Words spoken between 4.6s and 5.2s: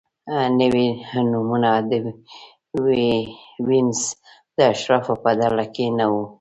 اشرافو